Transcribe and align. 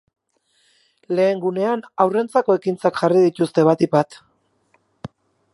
Lehen 1.19 1.43
gunean 1.43 1.83
haurrentzako 2.05 2.57
ekintzak 2.63 2.99
jarri 3.03 3.23
dituzte 3.29 3.67
batik 3.71 3.97
bat. 4.01 4.21